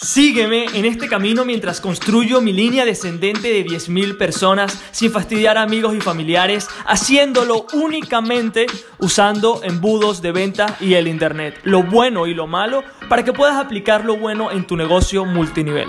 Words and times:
Sígueme 0.00 0.66
en 0.74 0.84
este 0.84 1.08
camino 1.08 1.44
mientras 1.44 1.80
construyo 1.80 2.40
mi 2.40 2.52
línea 2.52 2.84
descendente 2.84 3.48
de 3.48 3.66
10.000 3.66 4.16
personas 4.16 4.80
sin 4.92 5.10
fastidiar 5.10 5.58
a 5.58 5.62
amigos 5.62 5.92
y 5.96 6.00
familiares, 6.00 6.68
haciéndolo 6.86 7.66
únicamente 7.72 8.66
usando 9.00 9.60
embudos 9.64 10.22
de 10.22 10.30
venta 10.30 10.76
y 10.78 10.94
el 10.94 11.08
Internet, 11.08 11.58
lo 11.64 11.82
bueno 11.82 12.28
y 12.28 12.34
lo 12.34 12.46
malo, 12.46 12.84
para 13.08 13.24
que 13.24 13.32
puedas 13.32 13.56
aplicar 13.56 14.04
lo 14.04 14.16
bueno 14.16 14.52
en 14.52 14.68
tu 14.68 14.76
negocio 14.76 15.24
multinivel. 15.24 15.88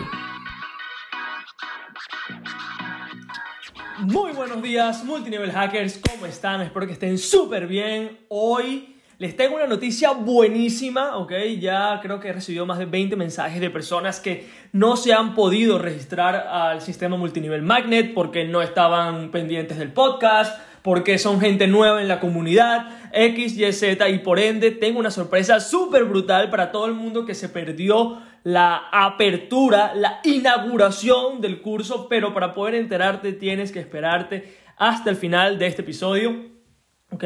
Muy 4.00 4.32
buenos 4.32 4.60
días, 4.64 5.04
multinivel 5.04 5.52
hackers, 5.52 6.00
¿cómo 6.10 6.26
están? 6.26 6.62
Espero 6.62 6.88
que 6.88 6.94
estén 6.94 7.20
súper 7.20 7.68
bien. 7.68 8.18
Hoy 8.30 8.99
les 9.20 9.36
tengo 9.36 9.58
una 9.58 9.68
noticia 9.68 10.12
buenísima, 10.12 11.18
¿ok? 11.18 11.34
Ya 11.60 12.00
creo 12.02 12.22
que 12.22 12.30
he 12.30 12.34
recibido 12.34 12.66
más 12.66 12.80
de 12.80 12.86
20 12.86 13.18
mensajes 13.18 13.60
de 13.60 13.70
personas 13.70 14.22
que 14.22 14.48
no 14.72 14.96
se 14.96 15.12
han 15.12 15.36
podido 15.36 15.78
registrar 15.78 16.36
al 16.36 16.80
sistema 16.80 17.18
multinivel 17.18 17.62
Magnet 17.62 18.14
porque 18.14 18.46
no 18.46 18.62
estaban 18.62 19.30
pendientes 19.30 19.78
del 19.78 19.92
podcast, 19.92 20.58
porque 20.84 21.18
son 21.18 21.42
gente 21.42 21.68
nueva 21.68 22.02
en 22.02 22.08
la 22.08 22.22
comunidad, 22.22 23.12
X, 23.12 23.58
Y, 23.58 23.74
Z, 23.74 24.08
y 24.08 24.20
por 24.20 24.40
ende 24.40 24.72
tengo 24.72 25.00
una 25.00 25.12
sorpresa 25.12 25.60
súper 25.60 26.06
brutal 26.06 26.50
para 26.50 26.72
todo 26.72 26.86
el 26.86 26.94
mundo 26.94 27.26
que 27.26 27.36
se 27.36 27.50
perdió 27.50 28.22
la 28.46 28.88
apertura, 28.90 29.94
la 29.96 30.22
inauguración 30.24 31.42
del 31.42 31.62
curso, 31.62 32.08
pero 32.08 32.34
para 32.34 32.54
poder 32.54 32.76
enterarte 32.76 33.34
tienes 33.34 33.74
que 33.74 33.82
esperarte 33.82 34.56
hasta 34.78 35.10
el 35.10 35.18
final 35.18 35.60
de 35.60 35.68
este 35.68 35.82
episodio, 35.82 36.46
¿ok? 37.12 37.26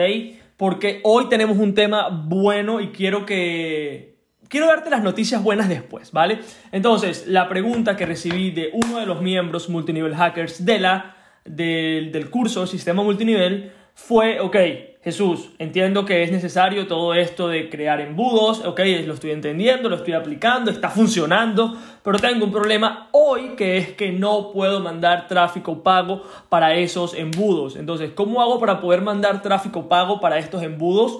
Porque 0.63 1.02
hoy 1.03 1.27
tenemos 1.27 1.58
un 1.58 1.73
tema 1.73 2.08
bueno 2.08 2.80
y 2.80 2.94
quiero 2.94 3.26
que... 3.26 4.16
Quiero 4.48 4.67
darte 4.67 4.89
las 4.89 5.03
noticias 5.03 5.44
buenas 5.44 5.67
después, 5.67 6.13
¿vale? 6.13 6.39
Entonces, 6.72 7.27
la 7.27 7.49
pregunta 7.49 7.98
que 7.98 8.05
recibí 8.05 8.49
de 8.52 8.70
uno 8.72 8.98
de 8.98 9.05
los 9.05 9.22
miembros 9.22 9.67
multinivel 9.67 10.16
hackers 10.16 10.63
de 10.63 10.80
la, 10.80 11.17
del, 11.44 12.14
del 12.14 12.30
curso 12.30 12.66
Sistema 12.66 13.03
Multinivel 13.03 13.73
fue, 13.94 14.39
ok, 14.39 14.55
Jesús, 15.04 15.50
entiendo 15.59 16.06
que 16.06 16.23
es 16.23 16.32
necesario 16.32 16.88
todo 16.88 17.14
esto 17.14 17.50
de 17.50 17.70
crear 17.70 18.00
embudos, 18.00 18.64
ok, 18.64 18.80
lo 19.06 19.14
estoy 19.14 19.32
entendiendo, 19.32 19.90
lo 19.90 19.98
estoy 19.98 20.14
aplicando, 20.14 20.72
está 20.72 20.90
funcionando, 20.90 21.78
pero 22.02 22.18
tengo 22.20 22.45
un 22.45 22.54
problema 22.54 23.10
hoy 23.12 23.50
que 23.58 23.78
es 23.78 23.92
que 23.92 24.14
no 24.14 24.52
puedo 24.54 24.80
mandar 24.80 25.28
tráfico 25.28 25.84
pago 25.84 26.23
para 26.48 26.76
esos 26.76 27.16
embudos. 27.16 27.76
Entonces, 27.76 28.12
¿cómo 28.16 28.42
hago 28.42 28.60
para 28.60 28.80
poder 28.80 29.02
mandar 29.02 29.42
tráfico 29.42 29.90
pago 29.90 30.22
para 30.22 30.38
estos 30.38 30.64
embudos? 30.64 31.20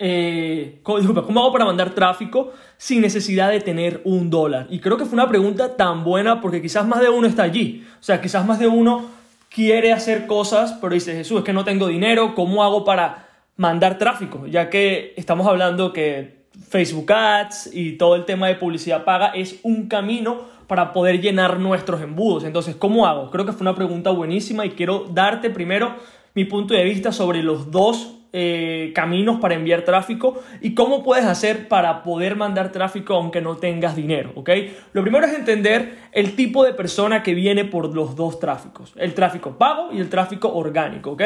Eh, 0.00 0.80
¿cómo 0.82 1.40
hago 1.40 1.52
para 1.52 1.64
mandar 1.64 1.90
tráfico 1.90 2.50
sin 2.78 3.00
necesidad 3.00 3.50
de 3.50 3.60
tener 3.60 4.00
un 4.04 4.28
dólar? 4.28 4.66
Y 4.70 4.80
creo 4.80 4.96
que 4.96 5.04
fue 5.04 5.14
una 5.14 5.28
pregunta 5.28 5.76
tan 5.76 6.02
buena 6.02 6.40
porque 6.40 6.60
quizás 6.60 6.84
más 6.84 7.00
de 7.00 7.10
uno 7.10 7.28
está 7.28 7.44
allí. 7.44 7.86
O 8.00 8.02
sea, 8.02 8.20
quizás 8.20 8.44
más 8.44 8.58
de 8.58 8.66
uno 8.66 9.21
quiere 9.54 9.92
hacer 9.92 10.26
cosas, 10.26 10.78
pero 10.80 10.94
dice, 10.94 11.14
Jesús, 11.14 11.38
es 11.38 11.44
que 11.44 11.52
no 11.52 11.64
tengo 11.64 11.86
dinero, 11.86 12.34
¿cómo 12.34 12.62
hago 12.64 12.84
para 12.84 13.28
mandar 13.56 13.98
tráfico? 13.98 14.46
Ya 14.46 14.70
que 14.70 15.14
estamos 15.16 15.46
hablando 15.46 15.92
que 15.92 16.42
Facebook 16.68 17.12
Ads 17.12 17.70
y 17.72 17.92
todo 17.92 18.16
el 18.16 18.24
tema 18.24 18.48
de 18.48 18.56
publicidad 18.56 19.04
paga 19.04 19.28
es 19.28 19.60
un 19.62 19.88
camino 19.88 20.40
para 20.66 20.92
poder 20.92 21.20
llenar 21.20 21.58
nuestros 21.58 22.00
embudos. 22.00 22.44
Entonces, 22.44 22.76
¿cómo 22.76 23.06
hago? 23.06 23.30
Creo 23.30 23.44
que 23.44 23.52
fue 23.52 23.62
una 23.62 23.74
pregunta 23.74 24.10
buenísima 24.10 24.64
y 24.64 24.70
quiero 24.70 25.06
darte 25.10 25.50
primero 25.50 25.94
mi 26.34 26.46
punto 26.46 26.72
de 26.72 26.84
vista 26.84 27.12
sobre 27.12 27.42
los 27.42 27.70
dos 27.70 28.21
eh, 28.34 28.92
caminos 28.94 29.40
para 29.40 29.54
enviar 29.54 29.82
tráfico 29.82 30.42
y 30.62 30.74
cómo 30.74 31.02
puedes 31.02 31.26
hacer 31.26 31.68
para 31.68 32.02
poder 32.02 32.34
mandar 32.34 32.72
tráfico 32.72 33.14
aunque 33.14 33.42
no 33.42 33.58
tengas 33.58 33.94
dinero, 33.94 34.32
¿ok? 34.34 34.50
Lo 34.94 35.02
primero 35.02 35.26
es 35.26 35.34
entender 35.34 35.98
el 36.12 36.34
tipo 36.34 36.64
de 36.64 36.72
persona 36.72 37.22
que 37.22 37.34
viene 37.34 37.66
por 37.66 37.94
los 37.94 38.16
dos 38.16 38.40
tráficos, 38.40 38.94
el 38.96 39.12
tráfico 39.12 39.58
pago 39.58 39.92
y 39.92 40.00
el 40.00 40.08
tráfico 40.08 40.50
orgánico, 40.54 41.10
¿ok? 41.10 41.22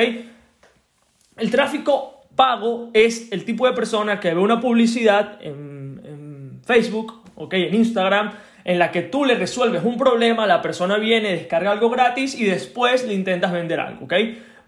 El 1.36 1.50
tráfico 1.50 2.22
pago 2.34 2.90
es 2.92 3.30
el 3.30 3.44
tipo 3.44 3.66
de 3.66 3.72
persona 3.72 4.18
que 4.18 4.34
ve 4.34 4.40
una 4.40 4.60
publicidad 4.60 5.38
en, 5.42 6.00
en 6.04 6.60
Facebook, 6.64 7.22
¿ok? 7.36 7.54
En 7.54 7.74
Instagram, 7.76 8.32
en 8.64 8.80
la 8.80 8.90
que 8.90 9.02
tú 9.02 9.24
le 9.24 9.36
resuelves 9.36 9.84
un 9.84 9.96
problema, 9.96 10.44
la 10.44 10.60
persona 10.60 10.98
viene, 10.98 11.30
descarga 11.30 11.70
algo 11.70 11.88
gratis 11.88 12.34
y 12.34 12.46
después 12.46 13.06
le 13.06 13.14
intentas 13.14 13.52
vender 13.52 13.78
algo, 13.78 14.06
¿ok? 14.06 14.14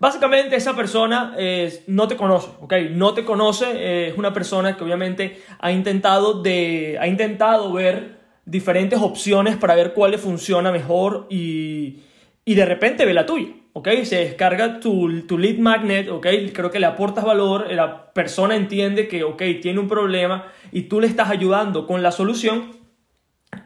Básicamente 0.01 0.55
esa 0.55 0.77
persona 0.77 1.35
eh, 1.37 1.83
no 1.89 2.07
te 2.07 2.17
conoce, 2.17 2.51
¿ok? 2.61 2.75
No 2.93 3.15
te 3.15 3.25
conoce, 3.25 3.67
eh, 3.73 4.09
es 4.09 4.17
una 4.17 4.33
persona 4.33 4.77
que 4.77 4.85
obviamente 4.85 5.43
ha 5.59 5.73
intentado, 5.73 6.41
de, 6.41 6.97
ha 7.01 7.09
intentado 7.09 7.73
ver 7.73 8.19
diferentes 8.45 9.01
opciones 9.01 9.57
para 9.57 9.75
ver 9.75 9.93
cuál 9.95 10.13
le 10.13 10.19
funciona 10.19 10.71
mejor 10.71 11.27
y, 11.29 11.99
y 12.45 12.55
de 12.55 12.65
repente 12.65 13.05
ve 13.05 13.13
la 13.13 13.27
tuya, 13.27 13.49
¿ok? 13.73 13.89
Se 14.05 14.17
descarga 14.17 14.79
tu, 14.79 15.27
tu, 15.27 15.37
lead 15.37 15.59
magnet, 15.59 16.09
¿ok? 16.09 16.27
Creo 16.55 16.71
que 16.71 16.79
le 16.79 16.87
aportas 16.87 17.25
valor, 17.25 17.71
la 17.73 18.13
persona 18.13 18.55
entiende 18.55 19.09
que, 19.09 19.25
¿ok? 19.25 19.43
Tiene 19.61 19.81
un 19.81 19.89
problema 19.89 20.47
y 20.71 20.83
tú 20.83 21.01
le 21.01 21.09
estás 21.09 21.29
ayudando 21.29 21.89
con 21.89 22.03
la 22.03 22.13
solución 22.13 22.71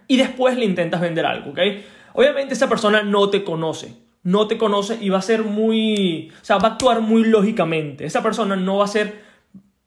y 0.09 0.17
después 0.17 0.57
le 0.57 0.65
intentas 0.65 1.01
vender 1.03 1.27
algo, 1.27 1.51
¿ok? 1.51 1.61
Obviamente 2.15 2.55
esa 2.55 2.69
persona 2.69 3.03
no 3.03 3.29
te 3.29 3.45
conoce, 3.45 3.95
no 4.25 4.47
te 4.47 4.59
conoce 4.59 4.99
y 5.01 5.09
va 5.09 5.19
a 5.19 5.23
ser 5.23 5.43
muy, 5.43 6.33
o 6.41 6.45
sea, 6.45 6.59
va 6.59 6.69
a 6.69 6.73
actuar 6.73 7.01
muy 7.01 7.25
lógicamente. 7.25 8.05
Esa 8.05 8.23
persona 8.23 8.57
no 8.57 8.79
va 8.79 8.85
a 8.85 8.89
ser 8.89 9.23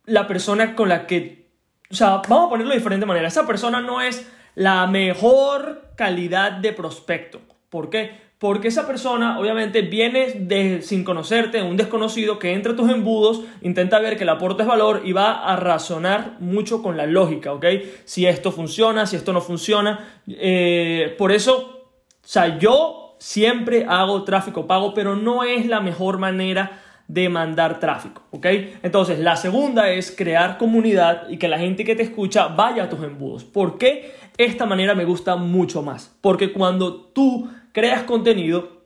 la 0.06 0.28
persona 0.28 0.75
con 0.75 0.90
la 0.90 1.07
que, 1.07 1.47
o 1.90 1.96
sea, 1.96 2.22
vamos 2.28 2.47
a 2.47 2.50
ponerlo 2.50 2.72
de 2.72 2.79
diferente 2.79 3.06
manera. 3.06 3.28
Esa 3.28 3.47
persona 3.47 3.81
no 3.81 4.01
es 4.01 4.29
la 4.56 4.88
mejor 4.88 5.90
calidad 5.96 6.51
de 6.51 6.73
prospecto. 6.73 7.40
¿Por 7.69 7.90
qué? 7.90 8.25
Porque 8.38 8.68
esa 8.68 8.85
persona 8.85 9.40
obviamente 9.40 9.81
viene 9.81 10.81
sin 10.81 11.06
conocerte, 11.06 11.62
un 11.62 11.78
desconocido 11.78 12.38
que 12.38 12.53
entra 12.53 12.73
a 12.73 12.75
tus 12.75 12.91
embudos, 12.91 13.41
intenta 13.62 14.00
ver 14.00 14.17
que 14.17 14.25
le 14.25 14.31
aportes 14.31 14.67
valor 14.67 15.03
y 15.06 15.13
va 15.13 15.46
a 15.46 15.56
razonar 15.56 16.35
mucho 16.41 16.84
con 16.84 16.97
la 16.97 17.06
lógica, 17.06 17.53
¿ok? 17.53 17.66
Si 18.03 18.25
esto 18.25 18.52
funciona, 18.52 19.07
si 19.07 19.16
esto 19.16 19.31
no 19.31 19.40
funciona. 19.40 20.19
Eh, 20.28 21.16
por 21.17 21.31
eso, 21.31 21.88
o 21.97 22.28
sea, 22.28 22.59
yo 22.59 23.05
siempre 23.25 23.88
hago 23.90 24.24
tráfico 24.24 24.68
pago, 24.68 24.94
pero 24.94 25.16
no 25.16 25.44
es 25.44 25.66
la 25.66 25.81
mejor 25.81 26.19
manera 26.19 26.80
de 27.08 27.28
mandar 27.28 27.80
tráfico, 27.80 28.22
¿ok? 28.30 28.46
Entonces, 28.84 29.18
la 29.18 29.36
segunda 29.36 29.90
es 29.90 30.12
crear 30.16 30.59
comunidad 30.59 31.28
y 31.28 31.38
que 31.38 31.47
la 31.47 31.58
gente 31.58 31.84
que 31.84 31.96
te 31.96 32.03
escucha 32.03 32.50
vaya 32.50 32.84
a 32.84 32.90
tus 32.90 33.03
embudos. 33.03 33.44
¿Por 33.44 33.80
qué 33.80 34.14
esta 34.38 34.68
manera 34.68 34.94
me 34.94 35.06
gusta 35.06 35.38
mucho 35.38 35.81
más? 35.81 36.16
Porque 36.22 36.53
cuando 36.53 36.94
tú 36.94 37.50
creas 37.72 38.03
contenido, 38.03 38.84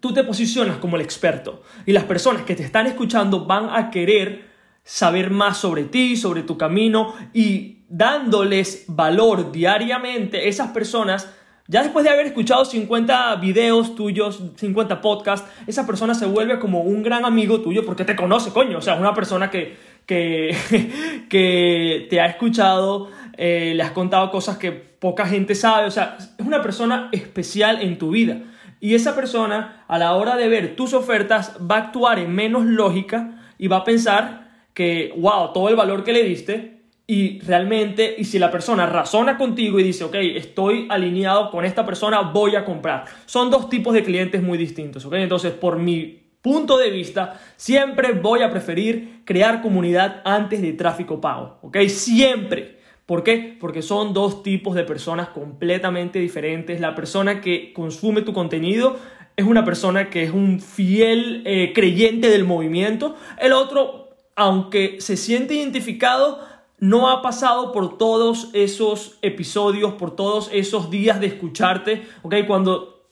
tú 0.00 0.14
te 0.14 0.24
posicionas 0.24 0.78
como 0.78 0.96
el 0.96 1.02
experto 1.02 1.60
y 1.84 1.92
las 1.92 2.04
personas 2.04 2.44
que 2.44 2.56
te 2.56 2.62
están 2.62 2.86
escuchando 2.86 3.44
van 3.44 3.68
a 3.68 3.90
querer 3.90 4.46
saber 4.82 5.30
más 5.30 5.58
sobre 5.58 5.84
ti, 5.84 6.16
sobre 6.16 6.42
tu 6.42 6.56
camino 6.56 7.14
y 7.34 7.84
dándoles 7.90 8.86
valor 8.88 9.52
diariamente, 9.52 10.48
esas 10.48 10.70
personas 10.70 11.28
ya 11.68 11.82
después 11.82 12.04
de 12.04 12.10
haber 12.10 12.26
escuchado 12.26 12.64
50 12.64 13.36
videos 13.36 13.94
tuyos, 13.94 14.42
50 14.56 15.00
podcasts, 15.00 15.48
esa 15.66 15.86
persona 15.86 16.14
se 16.14 16.26
vuelve 16.26 16.58
como 16.58 16.82
un 16.82 17.02
gran 17.02 17.24
amigo 17.24 17.60
tuyo 17.60 17.86
porque 17.86 18.04
te 18.04 18.16
conoce, 18.16 18.52
coño. 18.52 18.78
O 18.78 18.82
sea, 18.82 18.94
una 18.94 19.14
persona 19.14 19.50
que, 19.50 19.76
que, 20.06 22.06
te 22.10 22.20
ha 22.20 22.26
escuchado, 22.26 23.08
eh, 23.36 23.72
le 23.76 23.82
has 23.82 23.92
contado 23.92 24.30
cosas 24.30 24.58
que 24.58 24.72
poca 24.72 25.26
gente 25.26 25.54
sabe. 25.54 25.86
O 25.86 25.90
sea, 25.90 26.16
es 26.18 26.44
una 26.44 26.62
persona 26.62 27.08
especial 27.12 27.80
en 27.80 27.96
tu 27.96 28.10
vida. 28.10 28.42
Y 28.80 28.96
esa 28.96 29.14
persona, 29.14 29.84
a 29.86 29.98
la 29.98 30.14
hora 30.14 30.36
de 30.36 30.48
ver 30.48 30.74
tus 30.74 30.92
ofertas, 30.92 31.56
va 31.58 31.76
a 31.76 31.78
actuar 31.78 32.18
en 32.18 32.34
menos 32.34 32.64
lógica 32.64 33.38
y 33.56 33.68
va 33.68 33.78
a 33.78 33.84
pensar 33.84 34.50
que, 34.74 35.14
wow, 35.16 35.52
todo 35.52 35.68
el 35.68 35.76
valor 35.76 36.02
que 36.02 36.12
le 36.12 36.24
diste 36.24 36.81
y 37.12 37.40
realmente, 37.40 38.14
y 38.16 38.24
si 38.24 38.38
la 38.38 38.50
persona 38.50 38.86
razona 38.86 39.36
contigo 39.36 39.78
y 39.78 39.82
dice, 39.82 40.04
ok, 40.04 40.14
estoy 40.14 40.86
alineado 40.88 41.50
con 41.50 41.66
esta 41.66 41.84
persona, 41.84 42.22
voy 42.22 42.56
a 42.56 42.64
comprar. 42.64 43.04
Son 43.26 43.50
dos 43.50 43.68
tipos 43.68 43.92
de 43.92 44.02
clientes 44.02 44.42
muy 44.42 44.56
distintos, 44.56 45.04
ok. 45.04 45.12
Entonces, 45.16 45.52
por 45.52 45.78
mi 45.78 46.22
punto 46.40 46.78
de 46.78 46.88
vista, 46.88 47.38
siempre 47.56 48.12
voy 48.12 48.40
a 48.40 48.50
preferir 48.50 49.20
crear 49.26 49.60
comunidad 49.60 50.22
antes 50.24 50.62
de 50.62 50.72
tráfico 50.72 51.20
pago, 51.20 51.58
ok. 51.60 51.80
Siempre. 51.88 52.78
¿Por 53.04 53.22
qué? 53.22 53.58
Porque 53.60 53.82
son 53.82 54.14
dos 54.14 54.42
tipos 54.42 54.74
de 54.74 54.84
personas 54.84 55.28
completamente 55.28 56.18
diferentes. 56.18 56.80
La 56.80 56.94
persona 56.94 57.42
que 57.42 57.74
consume 57.74 58.22
tu 58.22 58.32
contenido 58.32 58.96
es 59.36 59.44
una 59.44 59.66
persona 59.66 60.08
que 60.08 60.22
es 60.22 60.30
un 60.30 60.60
fiel 60.60 61.42
eh, 61.44 61.72
creyente 61.74 62.30
del 62.30 62.44
movimiento. 62.44 63.16
El 63.38 63.52
otro, 63.52 64.16
aunque 64.34 64.96
se 65.00 65.18
siente 65.18 65.52
identificado, 65.52 66.51
no 66.82 67.08
ha 67.08 67.22
pasado 67.22 67.70
por 67.70 67.96
todos 67.96 68.50
esos 68.54 69.16
episodios, 69.22 69.92
por 69.92 70.16
todos 70.16 70.50
esos 70.52 70.90
días 70.90 71.20
de 71.20 71.28
escucharte, 71.28 72.08
¿ok? 72.22 72.34
Cuando 72.44 73.06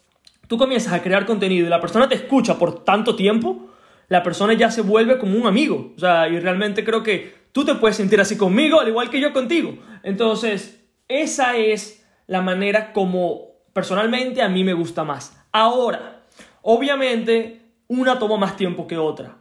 tú 0.48 0.58
comienzas 0.58 0.92
a 0.92 1.04
crear 1.04 1.24
contenido 1.24 1.68
y 1.68 1.70
la 1.70 1.80
persona 1.80 2.08
te 2.08 2.16
escucha 2.16 2.58
por 2.58 2.82
tanto 2.82 3.14
tiempo, 3.14 3.68
la 4.08 4.24
persona 4.24 4.54
ya 4.54 4.72
se 4.72 4.82
vuelve 4.82 5.20
como 5.20 5.38
un 5.38 5.46
amigo, 5.46 5.92
o 5.96 6.00
sea, 6.00 6.28
y 6.28 6.40
realmente 6.40 6.82
creo 6.82 7.04
que 7.04 7.32
tú 7.52 7.64
te 7.64 7.76
puedes 7.76 7.96
sentir 7.96 8.20
así 8.20 8.36
conmigo, 8.36 8.80
al 8.80 8.88
igual 8.88 9.08
que 9.08 9.20
yo 9.20 9.32
contigo. 9.32 9.78
Entonces, 10.02 10.84
esa 11.06 11.56
es 11.56 12.04
la 12.26 12.42
manera 12.42 12.92
como 12.92 13.52
personalmente 13.72 14.42
a 14.42 14.48
mí 14.48 14.64
me 14.64 14.74
gusta 14.74 15.04
más. 15.04 15.40
Ahora, 15.52 16.24
obviamente, 16.62 17.60
una 17.86 18.18
toma 18.18 18.36
más 18.36 18.56
tiempo 18.56 18.88
que 18.88 18.98
otra. 18.98 19.36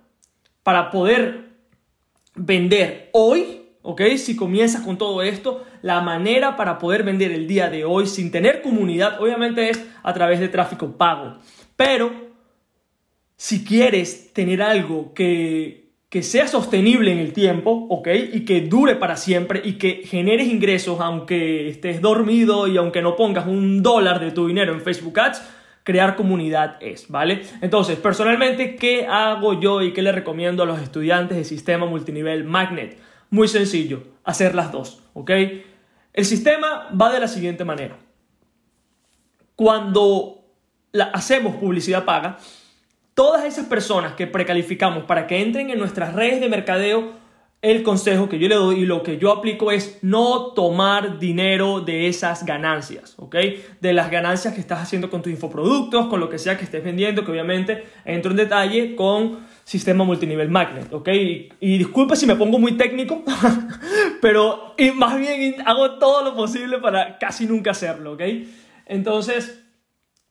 Para 0.61 0.91
poder 0.91 1.49
vender 2.35 3.09
hoy, 3.13 3.68
¿ok? 3.81 4.01
Si 4.17 4.35
comienzas 4.35 4.81
con 4.81 4.97
todo 4.97 5.21
esto, 5.21 5.63
la 5.81 6.01
manera 6.01 6.55
para 6.55 6.77
poder 6.77 7.03
vender 7.03 7.31
el 7.31 7.47
día 7.47 7.69
de 7.69 7.85
hoy 7.85 8.07
sin 8.07 8.31
tener 8.31 8.61
comunidad, 8.61 9.21
obviamente 9.21 9.69
es 9.69 9.85
a 10.03 10.13
través 10.13 10.39
de 10.39 10.49
tráfico 10.49 10.91
pago. 10.97 11.37
Pero, 11.75 12.11
si 13.35 13.63
quieres 13.63 14.33
tener 14.33 14.61
algo 14.61 15.13
que, 15.13 15.91
que 16.09 16.23
sea 16.23 16.47
sostenible 16.47 17.11
en 17.11 17.19
el 17.19 17.33
tiempo, 17.33 17.87
¿ok? 17.89 18.07
Y 18.33 18.43
que 18.43 18.61
dure 18.61 18.95
para 18.95 19.15
siempre 19.15 19.61
y 19.63 19.73
que 19.73 20.01
generes 20.05 20.47
ingresos 20.47 20.99
aunque 20.99 21.69
estés 21.69 22.01
dormido 22.01 22.67
y 22.67 22.77
aunque 22.77 23.01
no 23.01 23.15
pongas 23.15 23.47
un 23.47 23.83
dólar 23.83 24.19
de 24.19 24.31
tu 24.31 24.47
dinero 24.47 24.73
en 24.73 24.81
Facebook 24.81 25.19
Ads, 25.19 25.41
crear 25.83 26.15
comunidad 26.15 26.77
es, 26.81 27.07
¿vale? 27.09 27.43
Entonces, 27.61 27.97
personalmente, 27.97 28.75
¿qué 28.75 29.05
hago 29.07 29.59
yo 29.59 29.81
y 29.81 29.93
qué 29.93 30.01
le 30.01 30.11
recomiendo 30.11 30.63
a 30.63 30.65
los 30.65 30.81
estudiantes 30.81 31.37
de 31.37 31.43
sistema 31.43 31.85
multinivel 31.85 32.43
Magnet? 32.43 32.99
Muy 33.29 33.47
sencillo, 33.47 34.03
hacer 34.23 34.55
las 34.55 34.71
dos, 34.71 35.03
¿ok? 35.13 35.31
El 36.13 36.25
sistema 36.25 36.89
va 36.99 37.11
de 37.11 37.19
la 37.19 37.27
siguiente 37.27 37.63
manera. 37.63 37.97
Cuando 39.55 40.43
hacemos 41.13 41.55
publicidad 41.57 42.05
paga, 42.05 42.37
todas 43.13 43.45
esas 43.45 43.65
personas 43.65 44.13
que 44.13 44.27
precalificamos 44.27 45.03
para 45.03 45.27
que 45.27 45.41
entren 45.41 45.69
en 45.69 45.77
nuestras 45.77 46.13
redes 46.13 46.39
de 46.39 46.49
mercadeo, 46.49 47.13
el 47.61 47.83
consejo 47.83 48.29
que 48.29 48.39
yo 48.39 48.47
le 48.47 48.55
doy 48.55 48.79
y 48.81 48.85
lo 48.85 49.03
que 49.03 49.17
yo 49.17 49.31
aplico 49.31 49.71
es 49.71 49.99
no 50.01 50.53
tomar 50.53 51.19
dinero 51.19 51.81
de 51.81 52.07
esas 52.07 52.45
ganancias, 52.45 53.15
¿ok? 53.17 53.35
De 53.81 53.91
las 53.91 54.09
ganancias 54.09 54.53
que 54.53 54.61
estás 54.61 54.79
haciendo 54.79 55.09
con 55.09 55.21
tus 55.21 55.31
infoproductos, 55.31 56.07
con 56.07 56.21
lo 56.21 56.29
que 56.29 56.37
sea 56.37 56.57
que 56.57 56.63
estés 56.63 56.83
vendiendo, 56.83 57.25
que 57.25 57.31
obviamente 57.31 57.83
entro 58.05 58.31
en 58.31 58.37
detalle 58.37 58.95
con 58.95 59.39
sistema 59.65 60.05
multinivel 60.05 60.49
magnet, 60.49 60.91
¿ok? 60.93 61.09
Y, 61.59 61.77
disculpa 61.77 62.15
si 62.15 62.25
me 62.25 62.35
pongo 62.35 62.59
muy 62.59 62.73
técnico, 62.73 63.23
pero 64.21 64.75
más 64.95 65.19
bien 65.19 65.55
hago 65.65 65.99
todo 65.99 66.23
lo 66.23 66.35
posible 66.35 66.77
para 66.79 67.17
casi 67.17 67.45
nunca 67.45 67.71
hacerlo, 67.71 68.13
¿ok? 68.13 68.21
Entonces, 68.85 69.63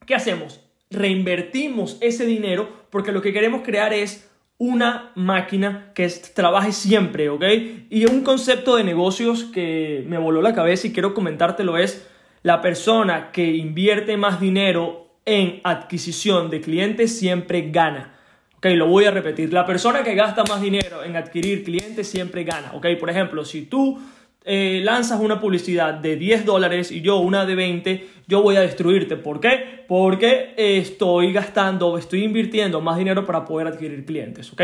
¿qué 0.06 0.14
hacemos? 0.14 0.60
reinvertimos 0.90 1.98
ese 2.00 2.24
dinero 2.24 2.68
porque 2.90 3.12
lo 3.12 3.22
que 3.22 3.32
queremos 3.32 3.62
crear 3.62 3.92
es 3.92 4.27
una 4.58 5.12
máquina 5.14 5.92
que 5.94 6.08
trabaje 6.34 6.72
siempre, 6.72 7.30
¿ok? 7.30 7.44
Y 7.90 8.06
un 8.06 8.22
concepto 8.22 8.76
de 8.76 8.84
negocios 8.84 9.44
que 9.44 10.04
me 10.08 10.18
voló 10.18 10.42
la 10.42 10.52
cabeza 10.52 10.88
y 10.88 10.92
quiero 10.92 11.14
comentártelo 11.14 11.78
es 11.78 12.08
la 12.42 12.60
persona 12.60 13.30
que 13.30 13.54
invierte 13.54 14.16
más 14.16 14.40
dinero 14.40 15.08
en 15.24 15.60
adquisición 15.62 16.50
de 16.50 16.60
clientes 16.60 17.16
siempre 17.18 17.70
gana. 17.70 18.14
Ok, 18.56 18.66
lo 18.74 18.88
voy 18.88 19.04
a 19.04 19.12
repetir. 19.12 19.52
La 19.52 19.64
persona 19.64 20.02
que 20.02 20.16
gasta 20.16 20.42
más 20.42 20.60
dinero 20.60 21.04
en 21.04 21.16
adquirir 21.16 21.62
clientes 21.62 22.08
siempre 22.08 22.42
gana. 22.42 22.72
Ok, 22.74 22.86
por 22.98 23.10
ejemplo, 23.10 23.44
si 23.44 23.62
tú 23.62 24.00
eh, 24.50 24.80
lanzas 24.82 25.20
una 25.20 25.38
publicidad 25.38 25.92
de 25.92 26.16
10 26.16 26.46
dólares 26.46 26.90
y 26.90 27.02
yo 27.02 27.18
una 27.18 27.44
de 27.44 27.54
20, 27.54 28.08
yo 28.26 28.40
voy 28.40 28.56
a 28.56 28.60
destruirte. 28.60 29.18
¿Por 29.18 29.40
qué? 29.40 29.84
Porque 29.86 30.54
estoy 30.56 31.34
gastando, 31.34 31.98
estoy 31.98 32.24
invirtiendo 32.24 32.80
más 32.80 32.96
dinero 32.96 33.26
para 33.26 33.44
poder 33.44 33.66
adquirir 33.66 34.06
clientes, 34.06 34.50
¿ok? 34.50 34.62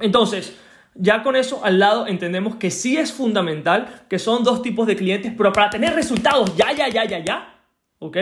Entonces, 0.00 0.58
ya 0.96 1.22
con 1.22 1.36
eso 1.36 1.64
al 1.64 1.78
lado 1.78 2.08
entendemos 2.08 2.56
que 2.56 2.72
sí 2.72 2.96
es 2.96 3.12
fundamental, 3.12 4.06
que 4.08 4.18
son 4.18 4.42
dos 4.42 4.60
tipos 4.60 4.88
de 4.88 4.96
clientes, 4.96 5.32
pero 5.36 5.52
para 5.52 5.70
tener 5.70 5.94
resultados 5.94 6.56
ya, 6.56 6.72
ya, 6.72 6.88
ya, 6.88 7.04
ya, 7.04 7.24
ya, 7.24 7.62
¿ok? 8.00 8.16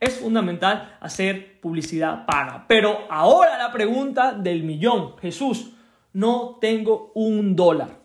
Es 0.00 0.14
fundamental 0.20 0.96
hacer 1.00 1.60
publicidad 1.60 2.24
paga. 2.24 2.64
Pero 2.66 3.00
ahora 3.10 3.58
la 3.58 3.70
pregunta 3.70 4.32
del 4.32 4.62
millón, 4.62 5.18
Jesús, 5.18 5.72
no 6.14 6.56
tengo 6.62 7.12
un 7.14 7.54
dólar. 7.54 8.03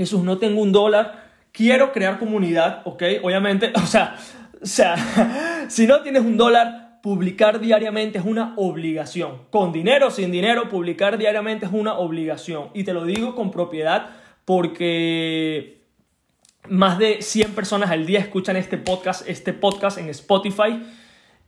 Jesús, 0.00 0.22
no 0.22 0.38
tengo 0.38 0.62
un 0.62 0.72
dólar, 0.72 1.28
quiero 1.52 1.92
crear 1.92 2.18
comunidad, 2.18 2.80
¿ok? 2.86 3.02
Obviamente, 3.22 3.70
o 3.74 3.86
sea, 3.86 4.16
o 4.62 4.66
sea, 4.66 5.66
si 5.68 5.86
no 5.86 6.00
tienes 6.00 6.22
un 6.22 6.38
dólar, 6.38 7.00
publicar 7.02 7.60
diariamente 7.60 8.18
es 8.18 8.24
una 8.24 8.54
obligación. 8.56 9.42
Con 9.50 9.72
dinero 9.72 10.08
o 10.08 10.10
sin 10.10 10.30
dinero, 10.30 10.70
publicar 10.70 11.18
diariamente 11.18 11.66
es 11.66 11.72
una 11.72 11.98
obligación. 11.98 12.68
Y 12.72 12.84
te 12.84 12.94
lo 12.94 13.04
digo 13.04 13.34
con 13.34 13.50
propiedad 13.50 14.08
porque 14.46 15.82
más 16.68 16.98
de 16.98 17.20
100 17.20 17.52
personas 17.52 17.90
al 17.90 18.06
día 18.06 18.20
escuchan 18.20 18.56
este 18.56 18.78
podcast, 18.78 19.28
este 19.28 19.52
podcast 19.52 19.98
en 19.98 20.08
Spotify. 20.08 20.82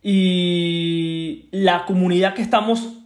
Y 0.02 1.48
la 1.52 1.87
comunidad 1.87 2.34
que 2.34 2.43
estamos 2.43 3.01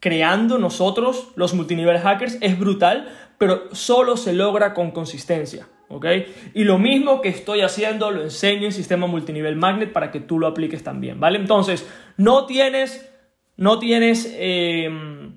creando 0.00 0.58
nosotros, 0.58 1.28
los 1.36 1.54
multinivel 1.54 1.98
hackers, 1.98 2.38
es 2.40 2.58
brutal 2.58 3.08
pero 3.40 3.74
solo 3.74 4.18
se 4.18 4.34
logra 4.34 4.74
con 4.74 4.90
consistencia. 4.90 5.66
¿ok? 5.88 6.04
Y 6.52 6.64
lo 6.64 6.78
mismo 6.78 7.22
que 7.22 7.30
estoy 7.30 7.62
haciendo 7.62 8.10
lo 8.10 8.22
enseño 8.22 8.66
en 8.66 8.72
sistema 8.72 9.06
multinivel 9.06 9.56
magnet 9.56 9.94
para 9.94 10.10
que 10.10 10.20
tú 10.20 10.38
lo 10.38 10.46
apliques 10.46 10.84
también, 10.84 11.18
¿vale? 11.18 11.38
Entonces, 11.38 11.88
no 12.18 12.44
tienes, 12.44 13.10
no 13.56 13.78
tienes, 13.78 14.30
em, 14.38 15.36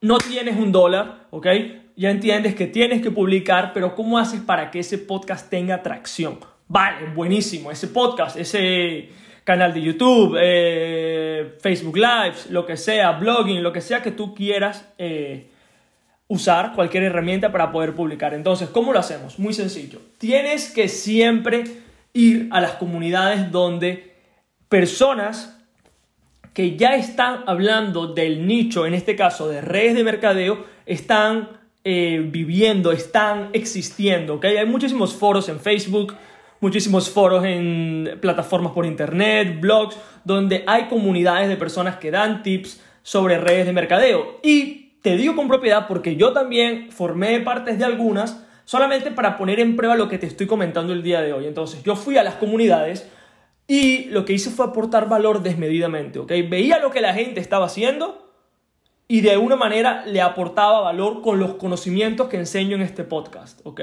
no 0.00 0.18
tienes 0.18 0.56
un 0.56 0.72
dólar, 0.72 1.28
¿ok? 1.30 1.46
Ya 1.94 2.10
entiendes 2.10 2.56
que 2.56 2.66
tienes 2.66 3.02
que 3.02 3.12
publicar, 3.12 3.70
pero 3.72 3.94
¿cómo 3.94 4.18
haces 4.18 4.40
para 4.40 4.72
que 4.72 4.80
ese 4.80 4.98
podcast 4.98 5.48
tenga 5.48 5.76
atracción? 5.76 6.40
Vale, 6.66 7.06
buenísimo, 7.14 7.70
ese 7.70 7.86
podcast, 7.86 8.36
ese 8.36 9.10
canal 9.44 9.74
de 9.74 9.82
YouTube, 9.82 10.36
eh, 10.40 11.56
Facebook 11.60 11.96
Lives, 11.96 12.50
lo 12.50 12.64
que 12.66 12.76
sea, 12.76 13.12
blogging, 13.12 13.62
lo 13.62 13.72
que 13.72 13.80
sea 13.80 14.02
que 14.02 14.12
tú 14.12 14.34
quieras 14.34 14.88
eh, 14.98 15.48
usar 16.28 16.74
cualquier 16.74 17.04
herramienta 17.04 17.50
para 17.50 17.72
poder 17.72 17.94
publicar. 17.94 18.34
Entonces, 18.34 18.68
¿cómo 18.68 18.92
lo 18.92 18.98
hacemos? 18.98 19.38
Muy 19.38 19.52
sencillo. 19.52 20.00
Tienes 20.18 20.70
que 20.70 20.88
siempre 20.88 21.64
ir 22.12 22.48
a 22.50 22.60
las 22.60 22.72
comunidades 22.72 23.50
donde 23.50 24.14
personas 24.68 25.58
que 26.54 26.76
ya 26.76 26.96
están 26.96 27.44
hablando 27.46 28.06
del 28.08 28.46
nicho, 28.46 28.86
en 28.86 28.94
este 28.94 29.16
caso 29.16 29.48
de 29.48 29.60
redes 29.60 29.94
de 29.94 30.04
mercadeo, 30.04 30.64
están 30.86 31.48
eh, 31.84 32.22
viviendo, 32.24 32.92
están 32.92 33.50
existiendo. 33.54 34.38
Hay 34.42 34.66
muchísimos 34.66 35.14
foros 35.14 35.48
en 35.48 35.58
Facebook, 35.58 36.14
muchísimos 36.62 37.10
foros 37.10 37.44
en 37.44 38.18
plataformas 38.20 38.72
por 38.72 38.86
internet, 38.86 39.60
blogs, 39.60 39.98
donde 40.24 40.62
hay 40.66 40.84
comunidades 40.84 41.48
de 41.48 41.56
personas 41.56 41.96
que 41.96 42.12
dan 42.12 42.42
tips 42.42 42.80
sobre 43.02 43.36
redes 43.36 43.66
de 43.66 43.72
mercadeo. 43.72 44.38
Y 44.44 44.92
te 45.02 45.16
digo 45.16 45.34
con 45.34 45.48
propiedad 45.48 45.88
porque 45.88 46.14
yo 46.16 46.32
también 46.32 46.92
formé 46.92 47.40
partes 47.40 47.78
de 47.78 47.84
algunas 47.84 48.46
solamente 48.64 49.10
para 49.10 49.36
poner 49.36 49.58
en 49.58 49.74
prueba 49.74 49.96
lo 49.96 50.08
que 50.08 50.18
te 50.18 50.26
estoy 50.26 50.46
comentando 50.46 50.92
el 50.92 51.02
día 51.02 51.20
de 51.20 51.32
hoy. 51.32 51.46
Entonces, 51.46 51.82
yo 51.82 51.96
fui 51.96 52.16
a 52.16 52.22
las 52.22 52.36
comunidades 52.36 53.10
y 53.66 54.04
lo 54.10 54.24
que 54.24 54.32
hice 54.32 54.50
fue 54.50 54.66
aportar 54.66 55.08
valor 55.08 55.42
desmedidamente, 55.42 56.20
¿ok? 56.20 56.30
Veía 56.48 56.78
lo 56.78 56.92
que 56.92 57.00
la 57.00 57.12
gente 57.12 57.40
estaba 57.40 57.66
haciendo 57.66 58.32
y 59.08 59.20
de 59.20 59.36
una 59.36 59.56
manera 59.56 60.06
le 60.06 60.20
aportaba 60.20 60.80
valor 60.80 61.22
con 61.22 61.40
los 61.40 61.54
conocimientos 61.54 62.28
que 62.28 62.36
enseño 62.36 62.76
en 62.76 62.82
este 62.82 63.02
podcast, 63.02 63.60
¿ok? 63.64 63.80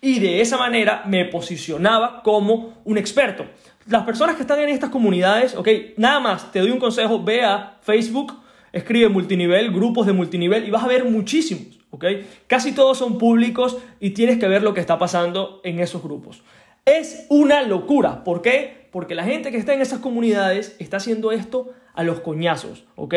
Y 0.00 0.18
de 0.18 0.40
esa 0.40 0.56
manera 0.56 1.02
me 1.06 1.24
posicionaba 1.26 2.22
como 2.22 2.80
un 2.84 2.98
experto. 2.98 3.44
Las 3.86 4.04
personas 4.04 4.36
que 4.36 4.42
están 4.42 4.60
en 4.60 4.68
estas 4.68 4.90
comunidades, 4.90 5.54
¿ok? 5.54 5.68
Nada 5.96 6.20
más, 6.20 6.52
te 6.52 6.60
doy 6.60 6.70
un 6.70 6.78
consejo, 6.78 7.22
ve 7.22 7.42
a 7.42 7.78
Facebook, 7.82 8.40
Escribe 8.72 9.08
multinivel, 9.08 9.72
grupos 9.72 10.06
de 10.06 10.12
multinivel 10.12 10.66
y 10.66 10.70
vas 10.70 10.84
a 10.84 10.88
ver 10.88 11.04
muchísimos, 11.04 11.80
¿ok? 11.90 12.04
Casi 12.46 12.72
todos 12.72 12.98
son 12.98 13.18
públicos 13.18 13.78
y 13.98 14.10
tienes 14.10 14.38
que 14.38 14.46
ver 14.46 14.62
lo 14.62 14.74
que 14.74 14.80
está 14.80 14.98
pasando 14.98 15.60
en 15.64 15.80
esos 15.80 16.02
grupos. 16.02 16.42
Es 16.84 17.26
una 17.28 17.62
locura. 17.62 18.22
¿Por 18.22 18.42
qué? 18.42 18.88
Porque 18.92 19.14
la 19.14 19.24
gente 19.24 19.50
que 19.50 19.56
está 19.56 19.74
en 19.74 19.80
esas 19.80 19.98
comunidades 19.98 20.76
está 20.78 20.98
haciendo 20.98 21.32
esto 21.32 21.70
a 21.94 22.04
los 22.04 22.20
coñazos, 22.20 22.84
¿ok? 22.94 23.14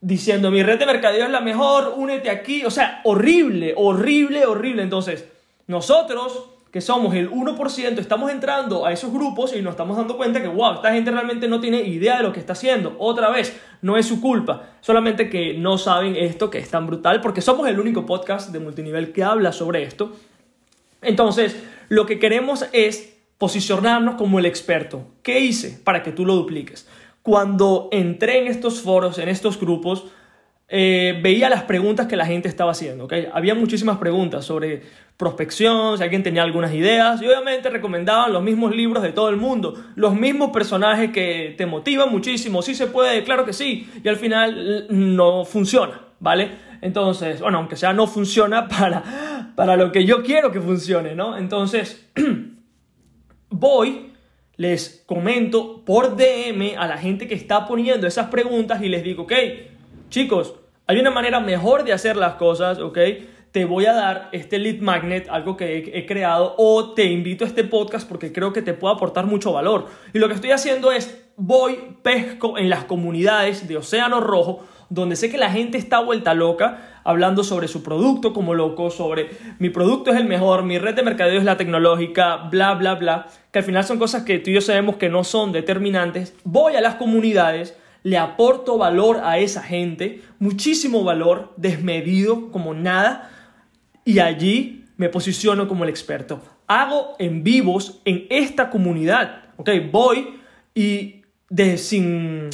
Diciendo, 0.00 0.50
mi 0.50 0.62
red 0.62 0.78
de 0.78 0.86
mercadeo 0.86 1.26
es 1.26 1.30
la 1.30 1.40
mejor, 1.40 1.94
únete 1.96 2.30
aquí. 2.30 2.64
O 2.64 2.70
sea, 2.70 3.02
horrible, 3.04 3.74
horrible, 3.76 4.46
horrible. 4.46 4.82
Entonces, 4.82 5.28
nosotros 5.72 6.50
que 6.72 6.80
somos 6.80 7.14
el 7.14 7.30
1%, 7.30 7.98
estamos 7.98 8.30
entrando 8.30 8.86
a 8.86 8.92
esos 8.92 9.12
grupos 9.12 9.54
y 9.54 9.60
nos 9.60 9.72
estamos 9.72 9.96
dando 9.96 10.16
cuenta 10.16 10.40
que, 10.40 10.48
wow, 10.48 10.76
esta 10.76 10.92
gente 10.92 11.10
realmente 11.10 11.46
no 11.46 11.60
tiene 11.60 11.82
idea 11.82 12.16
de 12.16 12.22
lo 12.22 12.32
que 12.32 12.40
está 12.40 12.54
haciendo. 12.54 12.96
Otra 12.98 13.28
vez, 13.28 13.60
no 13.82 13.98
es 13.98 14.06
su 14.06 14.22
culpa, 14.22 14.70
solamente 14.80 15.28
que 15.28 15.52
no 15.52 15.76
saben 15.76 16.16
esto 16.16 16.48
que 16.48 16.58
es 16.58 16.70
tan 16.70 16.86
brutal, 16.86 17.20
porque 17.20 17.42
somos 17.42 17.68
el 17.68 17.78
único 17.78 18.06
podcast 18.06 18.52
de 18.52 18.58
multinivel 18.58 19.12
que 19.12 19.22
habla 19.22 19.52
sobre 19.52 19.82
esto. 19.82 20.16
Entonces, 21.02 21.62
lo 21.90 22.06
que 22.06 22.18
queremos 22.18 22.64
es 22.72 23.18
posicionarnos 23.36 24.14
como 24.14 24.38
el 24.38 24.46
experto. 24.46 25.04
¿Qué 25.22 25.40
hice 25.40 25.78
para 25.84 26.02
que 26.02 26.12
tú 26.12 26.24
lo 26.24 26.36
dupliques? 26.36 26.88
Cuando 27.22 27.90
entré 27.92 28.38
en 28.38 28.46
estos 28.46 28.80
foros, 28.80 29.18
en 29.18 29.28
estos 29.28 29.60
grupos, 29.60 30.06
eh, 30.74 31.20
veía 31.22 31.50
las 31.50 31.64
preguntas 31.64 32.06
que 32.06 32.16
la 32.16 32.24
gente 32.24 32.48
estaba 32.48 32.70
haciendo, 32.70 33.04
¿ok? 33.04 33.12
Había 33.34 33.54
muchísimas 33.54 33.98
preguntas 33.98 34.46
sobre 34.46 34.80
prospección, 35.18 35.98
si 35.98 36.02
alguien 36.02 36.22
tenía 36.22 36.42
algunas 36.42 36.72
ideas, 36.72 37.20
y 37.20 37.26
obviamente 37.26 37.68
recomendaban 37.68 38.32
los 38.32 38.42
mismos 38.42 38.74
libros 38.74 39.02
de 39.02 39.12
todo 39.12 39.28
el 39.28 39.36
mundo, 39.36 39.74
los 39.96 40.14
mismos 40.14 40.50
personajes 40.50 41.10
que 41.10 41.54
te 41.58 41.66
motivan 41.66 42.10
muchísimo, 42.10 42.62
sí 42.62 42.74
se 42.74 42.86
puede, 42.86 43.22
claro 43.22 43.44
que 43.44 43.52
sí, 43.52 43.86
y 44.02 44.08
al 44.08 44.16
final 44.16 44.86
no 44.88 45.44
funciona, 45.44 46.06
¿vale? 46.20 46.52
Entonces, 46.80 47.42
bueno, 47.42 47.58
aunque 47.58 47.76
sea 47.76 47.92
no 47.92 48.06
funciona 48.06 48.66
para, 48.78 49.52
para 49.54 49.76
lo 49.76 49.92
que 49.92 50.06
yo 50.06 50.22
quiero 50.22 50.52
que 50.52 50.60
funcione, 50.62 51.14
¿no? 51.14 51.36
Entonces, 51.36 52.10
voy 53.50 54.10
les 54.56 55.04
comento 55.04 55.84
por 55.84 56.16
DM 56.16 56.78
a 56.78 56.86
la 56.86 56.96
gente 56.96 57.28
que 57.28 57.34
está 57.34 57.66
poniendo 57.66 58.06
esas 58.06 58.28
preguntas 58.28 58.80
y 58.80 58.88
les 58.88 59.04
digo, 59.04 59.24
ok, 59.24 59.32
chicos, 60.08 60.61
hay 60.92 61.00
una 61.00 61.10
manera 61.10 61.40
mejor 61.40 61.84
de 61.84 61.92
hacer 61.94 62.16
las 62.16 62.34
cosas, 62.34 62.78
¿ok? 62.78 62.98
Te 63.50 63.64
voy 63.64 63.86
a 63.86 63.94
dar 63.94 64.28
este 64.32 64.58
lead 64.58 64.80
magnet, 64.80 65.26
algo 65.30 65.56
que 65.56 65.90
he, 65.94 66.06
creado, 66.06 66.54
o 66.58 66.92
te 66.92 67.04
invito 67.04 67.44
a 67.44 67.48
este 67.48 67.64
podcast 67.64 68.06
porque 68.06 68.30
creo 68.30 68.52
que 68.52 68.60
te 68.60 68.74
puede 68.74 68.94
aportar 68.94 69.26
mucho 69.26 69.52
valor. 69.52 69.86
Y 70.12 70.18
lo 70.18 70.28
que 70.28 70.34
estoy 70.34 70.50
haciendo 70.50 70.92
es, 70.92 71.30
voy, 71.36 71.78
pesco 72.02 72.58
en 72.58 72.68
las 72.68 72.84
comunidades 72.84 73.66
de 73.68 73.78
Océano 73.78 74.20
Rojo, 74.20 74.66
donde 74.90 75.16
sé 75.16 75.30
que 75.30 75.38
la 75.38 75.50
gente 75.50 75.78
está 75.78 76.00
vuelta 76.00 76.34
loca, 76.34 77.00
hablando 77.04 77.42
sobre 77.42 77.68
su 77.68 77.82
producto 77.82 78.34
como 78.34 78.52
loco, 78.52 78.90
sobre 78.90 79.30
mi 79.58 79.70
producto 79.70 80.10
es 80.10 80.18
el 80.18 80.26
mejor, 80.26 80.62
mi 80.62 80.78
red 80.78 80.94
de 80.94 81.02
mercadeo 81.02 81.38
es 81.38 81.44
la 81.44 81.56
tecnológica, 81.56 82.36
bla, 82.50 82.74
bla, 82.74 82.96
bla, 82.96 83.28
que 83.50 83.60
al 83.60 83.64
final 83.64 83.84
son 83.84 83.98
cosas 83.98 84.24
que 84.24 84.38
tú 84.40 84.50
y 84.50 84.54
yo 84.54 84.60
sabemos 84.60 84.96
que 84.96 85.08
no 85.08 85.24
son 85.24 85.52
determinantes. 85.52 86.34
Voy 86.44 86.76
a 86.76 86.82
las 86.82 86.96
comunidades 86.96 87.78
le 88.02 88.18
aporto 88.18 88.78
valor 88.78 89.20
a 89.22 89.38
esa 89.38 89.62
gente, 89.62 90.22
muchísimo 90.38 91.04
valor, 91.04 91.52
desmedido 91.56 92.50
como 92.50 92.74
nada, 92.74 93.30
y 94.04 94.18
allí 94.18 94.84
me 94.96 95.08
posiciono 95.08 95.68
como 95.68 95.84
el 95.84 95.90
experto. 95.90 96.40
Hago 96.66 97.14
en 97.18 97.42
vivos 97.42 98.00
en 98.04 98.26
esta 98.30 98.70
comunidad, 98.70 99.44
¿ok? 99.56 99.70
Voy 99.90 100.40
y 100.74 101.22
de, 101.48 101.78
sin, 101.78 102.50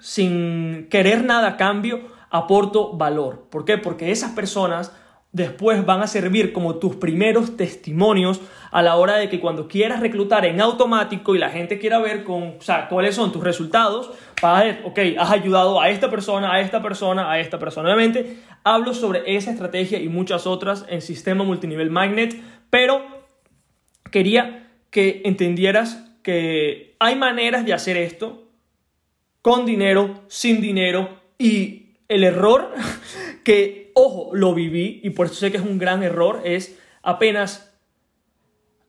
sin 0.00 0.88
querer 0.90 1.24
nada 1.24 1.48
a 1.48 1.56
cambio, 1.56 2.08
aporto 2.30 2.92
valor. 2.96 3.46
¿Por 3.50 3.64
qué? 3.64 3.78
Porque 3.78 4.10
esas 4.10 4.32
personas 4.32 4.92
después 5.34 5.84
van 5.84 6.00
a 6.00 6.06
servir 6.06 6.52
como 6.52 6.76
tus 6.76 6.94
primeros 6.94 7.56
testimonios 7.56 8.40
a 8.70 8.82
la 8.82 8.94
hora 8.94 9.16
de 9.16 9.28
que 9.28 9.40
cuando 9.40 9.66
quieras 9.66 9.98
reclutar 10.00 10.46
en 10.46 10.60
automático 10.60 11.34
y 11.34 11.38
la 11.38 11.50
gente 11.50 11.80
quiera 11.80 11.98
ver 11.98 12.22
con, 12.22 12.54
o 12.58 12.60
sea, 12.60 12.88
cuáles 12.88 13.16
son 13.16 13.32
tus 13.32 13.42
resultados, 13.42 14.12
para 14.40 14.62
ver, 14.62 14.82
ok, 14.84 14.98
has 15.18 15.32
ayudado 15.32 15.80
a 15.80 15.90
esta 15.90 16.08
persona, 16.08 16.54
a 16.54 16.60
esta 16.60 16.80
persona, 16.80 17.32
a 17.32 17.40
esta 17.40 17.58
persona. 17.58 17.88
Obviamente, 17.88 18.36
hablo 18.62 18.94
sobre 18.94 19.36
esa 19.36 19.50
estrategia 19.50 19.98
y 19.98 20.08
muchas 20.08 20.46
otras 20.46 20.86
en 20.88 21.02
Sistema 21.02 21.42
Multinivel 21.42 21.90
Magnet, 21.90 22.40
pero 22.70 23.02
quería 24.12 24.70
que 24.90 25.22
entendieras 25.24 26.12
que 26.22 26.94
hay 27.00 27.16
maneras 27.16 27.64
de 27.64 27.72
hacer 27.72 27.96
esto 27.96 28.44
con 29.42 29.66
dinero, 29.66 30.22
sin 30.28 30.60
dinero 30.60 31.08
y 31.38 31.96
el 32.06 32.22
error 32.22 32.72
que 33.44 33.83
ojo, 33.94 34.30
lo 34.34 34.54
viví 34.54 35.00
y 35.02 35.10
por 35.10 35.26
eso 35.26 35.36
sé 35.36 35.50
que 35.50 35.56
es 35.56 35.62
un 35.62 35.78
gran 35.78 36.02
error, 36.02 36.42
es 36.44 36.78
apenas 37.02 37.74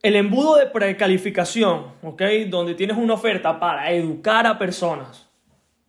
el 0.01 0.15
embudo 0.15 0.57
de 0.57 0.67
precalificación, 0.67 1.85
¿ok? 2.03 2.21
Donde 2.49 2.75
tienes 2.75 2.97
una 2.97 3.13
oferta 3.15 3.59
para 3.59 3.91
educar 3.91 4.45
a 4.45 4.59
personas. 4.59 5.27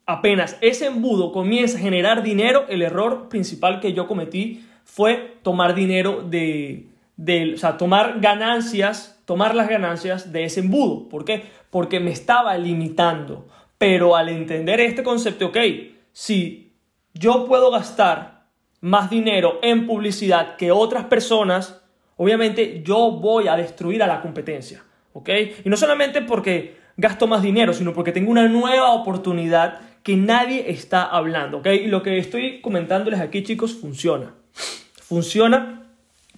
Apenas 0.06 0.56
ese 0.60 0.86
embudo 0.86 1.32
comienza 1.32 1.76
a 1.76 1.80
generar 1.80 2.22
dinero, 2.22 2.64
el 2.68 2.82
error 2.82 3.28
principal 3.28 3.80
que 3.80 3.92
yo 3.92 4.06
cometí 4.06 4.64
fue 4.84 5.36
tomar 5.42 5.74
dinero 5.74 6.22
de, 6.22 6.86
de 7.16 7.54
o 7.54 7.58
sea, 7.58 7.76
tomar 7.76 8.20
ganancias, 8.20 9.20
tomar 9.24 9.54
las 9.54 9.68
ganancias 9.68 10.32
de 10.32 10.44
ese 10.44 10.60
embudo. 10.60 11.08
¿Por 11.08 11.24
qué? 11.24 11.44
Porque 11.70 12.00
me 12.00 12.12
estaba 12.12 12.56
limitando. 12.56 13.46
Pero 13.78 14.16
al 14.16 14.28
entender 14.28 14.80
este 14.80 15.02
concepto, 15.02 15.46
ok, 15.46 15.58
si 16.12 16.72
yo 17.12 17.44
puedo 17.46 17.70
gastar 17.70 18.35
más 18.86 19.10
dinero 19.10 19.58
en 19.62 19.84
publicidad 19.84 20.54
que 20.54 20.70
otras 20.70 21.06
personas, 21.06 21.82
obviamente 22.16 22.82
yo 22.84 23.10
voy 23.10 23.48
a 23.48 23.56
destruir 23.56 24.00
a 24.00 24.06
la 24.06 24.20
competencia. 24.20 24.84
¿Ok? 25.12 25.28
Y 25.64 25.68
no 25.68 25.76
solamente 25.76 26.22
porque 26.22 26.76
gasto 26.96 27.26
más 27.26 27.42
dinero, 27.42 27.72
sino 27.72 27.92
porque 27.92 28.12
tengo 28.12 28.30
una 28.30 28.46
nueva 28.46 28.92
oportunidad 28.92 29.80
que 30.04 30.16
nadie 30.16 30.70
está 30.70 31.02
hablando. 31.02 31.58
¿Ok? 31.58 31.66
Y 31.66 31.86
lo 31.88 32.04
que 32.04 32.16
estoy 32.18 32.60
comentándoles 32.60 33.18
aquí, 33.18 33.42
chicos, 33.42 33.74
funciona. 33.74 34.34
Funciona 35.02 35.82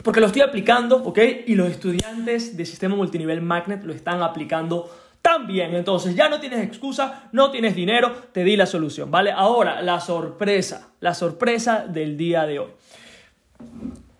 porque 0.02 0.20
lo 0.20 0.26
estoy 0.26 0.40
aplicando, 0.42 1.02
¿ok? 1.02 1.18
Y 1.46 1.54
los 1.54 1.68
estudiantes 1.68 2.56
de 2.56 2.64
sistema 2.64 2.94
multinivel 2.94 3.42
Magnet 3.42 3.82
lo 3.84 3.92
están 3.92 4.22
aplicando 4.22 4.90
también. 5.22 5.74
Entonces 5.74 6.14
ya 6.14 6.28
no 6.28 6.40
tienes 6.40 6.64
excusa, 6.64 7.28
no 7.32 7.50
tienes 7.50 7.74
dinero, 7.74 8.12
te 8.32 8.44
di 8.44 8.56
la 8.56 8.66
solución, 8.66 9.10
¿vale? 9.10 9.30
Ahora, 9.30 9.82
la 9.82 10.00
sorpresa, 10.00 10.92
la 11.00 11.14
sorpresa 11.14 11.86
del 11.86 12.16
día 12.16 12.46
de 12.46 12.60
hoy. 12.60 12.70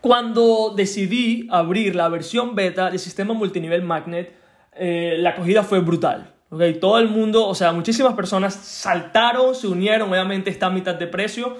Cuando 0.00 0.74
decidí 0.76 1.48
abrir 1.50 1.96
la 1.96 2.08
versión 2.08 2.54
beta 2.54 2.90
del 2.90 2.98
sistema 2.98 3.34
multinivel 3.34 3.82
Magnet, 3.82 4.32
eh, 4.74 5.16
la 5.18 5.30
acogida 5.30 5.64
fue 5.64 5.80
brutal. 5.80 6.34
¿okay? 6.50 6.74
Todo 6.74 6.98
el 6.98 7.08
mundo, 7.08 7.46
o 7.46 7.54
sea, 7.54 7.72
muchísimas 7.72 8.14
personas 8.14 8.54
saltaron, 8.54 9.54
se 9.54 9.66
unieron, 9.66 10.10
obviamente 10.10 10.50
está 10.50 10.66
a 10.66 10.70
mitad 10.70 10.94
de 10.94 11.08
precio 11.08 11.56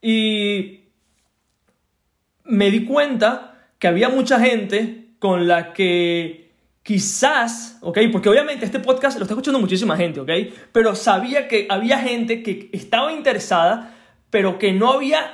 y 0.00 0.84
me 2.44 2.70
di 2.70 2.84
cuenta 2.84 3.58
que 3.78 3.88
había 3.88 4.08
mucha 4.08 4.38
gente 4.38 5.14
con 5.18 5.48
la 5.48 5.72
que 5.72 6.49
quizás, 6.82 7.78
¿ok? 7.82 7.98
Porque 8.10 8.28
obviamente 8.28 8.64
este 8.64 8.80
podcast 8.80 9.18
lo 9.18 9.24
está 9.24 9.34
escuchando 9.34 9.60
muchísima 9.60 9.96
gente, 9.96 10.20
¿ok? 10.20 10.30
Pero 10.72 10.94
sabía 10.94 11.48
que 11.48 11.66
había 11.68 11.98
gente 11.98 12.42
que 12.42 12.70
estaba 12.72 13.12
interesada, 13.12 13.94
pero 14.30 14.58
que 14.58 14.72
no 14.72 14.92
había 14.92 15.30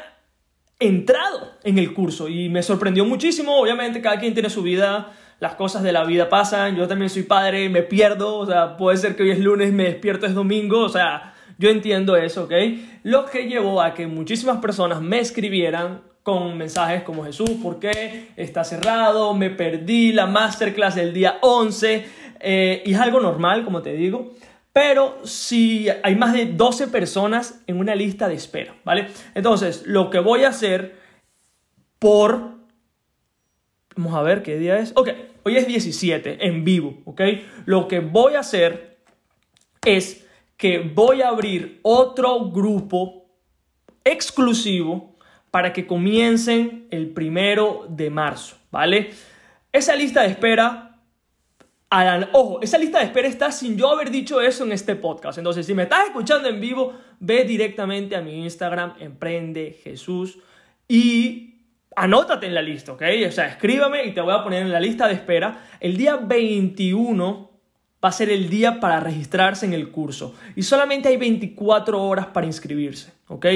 entrado 0.78 1.52
en 1.64 1.78
el 1.78 1.94
curso 1.94 2.28
y 2.28 2.48
me 2.48 2.62
sorprendió 2.62 3.04
muchísimo, 3.04 3.58
obviamente 3.58 4.02
cada 4.02 4.18
quien 4.18 4.34
tiene 4.34 4.50
su 4.50 4.62
vida, 4.62 5.12
las 5.40 5.54
cosas 5.54 5.82
de 5.82 5.92
la 5.92 6.04
vida 6.04 6.28
pasan, 6.28 6.76
yo 6.76 6.88
también 6.88 7.10
soy 7.10 7.22
padre, 7.22 7.68
me 7.68 7.82
pierdo, 7.82 8.36
o 8.36 8.46
sea, 8.46 8.76
puede 8.76 8.96
ser 8.96 9.16
que 9.16 9.22
hoy 9.22 9.30
es 9.30 9.38
lunes, 9.38 9.72
me 9.72 9.84
despierto 9.84 10.26
es 10.26 10.34
domingo, 10.34 10.80
o 10.80 10.88
sea, 10.88 11.34
yo 11.58 11.70
entiendo 11.70 12.16
eso, 12.16 12.44
¿ok? 12.44 12.52
Lo 13.02 13.26
que 13.26 13.48
llevó 13.48 13.80
a 13.80 13.94
que 13.94 14.06
muchísimas 14.06 14.58
personas 14.58 15.00
me 15.00 15.20
escribieran 15.20 16.02
con 16.26 16.58
mensajes 16.58 17.04
como 17.04 17.24
Jesús, 17.24 17.50
¿por 17.62 17.78
qué 17.78 18.30
está 18.34 18.64
cerrado? 18.64 19.32
Me 19.32 19.48
perdí 19.48 20.10
la 20.12 20.26
masterclass 20.26 20.96
del 20.96 21.14
día 21.14 21.38
11 21.40 22.04
eh, 22.40 22.82
y 22.84 22.94
es 22.94 22.98
algo 22.98 23.20
normal, 23.20 23.64
como 23.64 23.80
te 23.80 23.92
digo. 23.92 24.32
Pero 24.72 25.24
si 25.24 25.86
hay 26.02 26.16
más 26.16 26.32
de 26.32 26.46
12 26.46 26.88
personas 26.88 27.62
en 27.68 27.78
una 27.78 27.94
lista 27.94 28.26
de 28.26 28.34
espera, 28.34 28.74
¿vale? 28.82 29.06
Entonces, 29.36 29.84
lo 29.86 30.10
que 30.10 30.18
voy 30.18 30.42
a 30.42 30.48
hacer 30.48 30.96
por... 32.00 32.56
Vamos 33.94 34.14
a 34.16 34.22
ver 34.22 34.42
qué 34.42 34.58
día 34.58 34.80
es. 34.80 34.94
Ok, 34.96 35.10
hoy 35.44 35.56
es 35.56 35.68
17 35.68 36.44
en 36.44 36.64
vivo, 36.64 37.02
¿ok? 37.04 37.20
Lo 37.66 37.86
que 37.86 38.00
voy 38.00 38.34
a 38.34 38.40
hacer 38.40 38.98
es 39.84 40.26
que 40.56 40.80
voy 40.80 41.22
a 41.22 41.28
abrir 41.28 41.78
otro 41.84 42.50
grupo 42.50 43.26
exclusivo 44.02 45.15
para 45.56 45.72
que 45.72 45.86
comiencen 45.86 46.86
el 46.90 47.08
primero 47.14 47.86
de 47.88 48.10
marzo, 48.10 48.58
¿vale? 48.70 49.08
Esa 49.72 49.96
lista 49.96 50.20
de 50.20 50.28
espera, 50.28 51.00
ojo, 52.32 52.60
esa 52.60 52.76
lista 52.76 52.98
de 52.98 53.06
espera 53.06 53.26
está 53.26 53.50
sin 53.50 53.78
yo 53.78 53.88
haber 53.88 54.10
dicho 54.10 54.42
eso 54.42 54.64
en 54.64 54.72
este 54.72 54.96
podcast. 54.96 55.38
Entonces, 55.38 55.64
si 55.64 55.72
me 55.72 55.84
estás 55.84 56.08
escuchando 56.08 56.50
en 56.50 56.60
vivo, 56.60 56.92
ve 57.20 57.44
directamente 57.44 58.16
a 58.16 58.20
mi 58.20 58.44
Instagram, 58.44 58.96
Emprende 59.00 59.80
Jesús, 59.82 60.40
y 60.88 61.54
anótate 61.96 62.44
en 62.44 62.54
la 62.54 62.60
lista, 62.60 62.92
¿ok? 62.92 63.04
O 63.26 63.32
sea, 63.32 63.46
escríbame 63.46 64.04
y 64.04 64.12
te 64.12 64.20
voy 64.20 64.34
a 64.34 64.44
poner 64.44 64.60
en 64.60 64.70
la 64.70 64.78
lista 64.78 65.08
de 65.08 65.14
espera. 65.14 65.68
El 65.80 65.96
día 65.96 66.16
21 66.16 67.55
va 68.06 68.10
a 68.10 68.12
ser 68.12 68.30
el 68.30 68.48
día 68.48 68.78
para 68.78 69.00
registrarse 69.00 69.66
en 69.66 69.72
el 69.72 69.90
curso 69.90 70.32
y 70.54 70.62
solamente 70.62 71.08
hay 71.08 71.16
24 71.16 72.00
horas 72.00 72.26
para 72.26 72.46
inscribirse, 72.46 73.12
¿ok? 73.26 73.46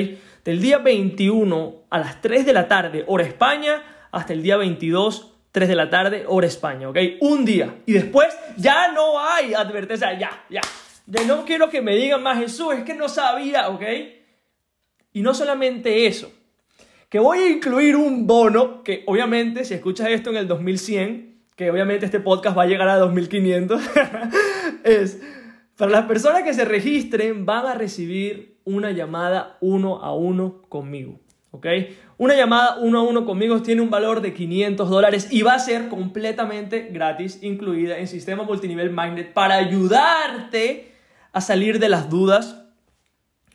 Del 0.45 0.61
día 0.61 0.79
21 0.79 1.85
a 1.89 1.99
las 2.01 2.21
3 2.21 2.45
de 2.45 2.53
la 2.53 2.67
tarde, 2.67 3.05
hora 3.07 3.23
España, 3.23 4.09
hasta 4.11 4.33
el 4.33 4.43
día 4.43 4.57
22, 4.57 5.35
3 5.53 5.69
de 5.69 5.75
la 5.77 5.89
tarde, 5.89 6.25
hora 6.27 6.49
España, 6.49 6.89
¿ok? 6.89 6.99
Un 7.21 7.45
día. 7.45 7.77
Y 7.87 7.93
después 7.93 8.27
ya 8.57 8.91
no 8.91 9.21
hay 9.21 9.55
advertencia, 9.55 10.19
ya, 10.19 10.45
ya. 10.51 10.63
Ya 11.07 11.25
no 11.27 11.45
quiero 11.45 11.71
que 11.71 11.81
me 11.81 11.95
digan 11.95 12.21
más 12.21 12.39
Jesús, 12.39 12.75
es 12.75 12.83
que 12.83 12.95
no 12.95 13.09
sabía, 13.09 13.69
¿ok? 13.69 13.85
Y 15.13 15.23
no 15.23 15.33
solamente 15.33 16.09
eso, 16.09 16.33
que 17.09 17.21
voy 17.21 17.39
a 17.39 17.49
incluir 17.51 17.95
un 17.95 18.27
bono 18.27 18.83
que 18.83 19.05
obviamente 19.07 19.65
si 19.65 19.75
escuchas 19.75 20.09
esto 20.09 20.31
en 20.31 20.39
el 20.39 20.49
2100, 20.49 21.30
que 21.61 21.71
obviamente 21.71 22.07
este 22.07 22.21
podcast 22.21 22.57
va 22.57 22.63
a 22.63 22.67
llegar 22.67 22.89
a 22.89 22.97
2500, 22.97 23.83
es, 24.83 25.21
para 25.77 25.91
las 25.91 26.07
personas 26.07 26.43
que 26.43 26.55
se 26.55 26.65
registren 26.65 27.45
van 27.45 27.67
a 27.67 27.75
recibir 27.75 28.57
una 28.65 28.93
llamada 28.93 29.59
uno 29.61 29.97
a 30.03 30.15
uno 30.15 30.63
conmigo. 30.71 31.21
¿Ok? 31.51 31.67
Una 32.17 32.35
llamada 32.35 32.79
uno 32.79 33.01
a 33.01 33.03
uno 33.03 33.27
conmigo 33.27 33.61
tiene 33.61 33.83
un 33.83 33.91
valor 33.91 34.23
de 34.23 34.33
500 34.33 34.89
dólares 34.89 35.29
y 35.31 35.43
va 35.43 35.53
a 35.53 35.59
ser 35.59 35.89
completamente 35.89 36.89
gratis, 36.91 37.43
incluida 37.43 37.99
en 37.99 38.09
Sistema 38.09 38.43
Multinivel 38.45 38.89
Magnet 38.89 39.35
para 39.35 39.57
ayudarte 39.57 40.93
a 41.31 41.43
salir 41.43 41.79
de 41.79 41.91
las 41.91 42.09
dudas 42.09 42.65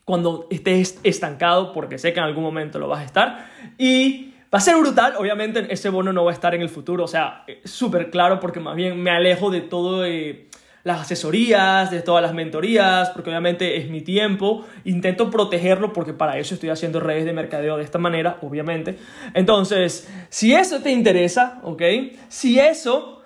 cuando 0.03 0.45
estés 0.51 0.99
estancado, 1.01 1.73
porque 1.73 1.97
sé 1.97 2.13
que 2.13 2.19
en 2.19 2.25
algún 2.25 2.43
momento 2.43 2.77
lo 2.77 2.87
vas 2.87 2.99
a 2.99 3.05
estar. 3.05 3.49
Y 3.79 4.34
va 4.55 4.59
a 4.59 4.61
ser 4.61 4.77
brutal, 4.77 5.15
obviamente 5.17 5.67
ese 5.69 5.89
bono 5.89 6.13
no 6.13 6.23
va 6.23 6.31
a 6.31 6.33
estar 6.33 6.55
en 6.55 6.61
el 6.61 6.69
futuro, 6.69 7.03
o 7.03 7.09
sea, 7.09 7.43
súper 7.65 8.09
claro 8.09 8.39
porque 8.39 8.61
más 8.61 8.73
bien 8.77 9.03
me 9.03 9.11
alejo 9.11 9.51
de 9.51 9.59
todo... 9.59 10.05
Eh, 10.05 10.47
las 10.85 11.01
asesorías, 11.01 11.89
de 11.89 12.03
todas 12.03 12.21
las 12.21 12.35
mentorías, 12.35 13.09
porque 13.09 13.31
obviamente 13.31 13.77
es 13.77 13.89
mi 13.89 14.01
tiempo. 14.01 14.67
Intento 14.83 15.31
protegerlo 15.31 15.91
porque 15.93 16.13
para 16.13 16.37
eso 16.37 16.53
estoy 16.53 16.69
haciendo 16.69 16.99
redes 16.99 17.25
de 17.25 17.33
mercadeo 17.33 17.75
de 17.77 17.83
esta 17.83 17.97
manera, 17.97 18.37
obviamente. 18.43 18.99
Entonces, 19.33 20.07
si 20.29 20.53
eso 20.53 20.83
te 20.83 20.91
interesa, 20.91 21.59
¿ok? 21.63 21.81
Si 22.27 22.59
eso 22.59 23.23